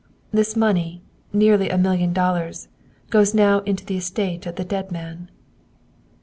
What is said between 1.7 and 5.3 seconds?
million dollars, goes now into the estate of the dead man!"